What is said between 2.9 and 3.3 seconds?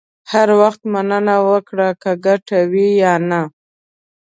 یا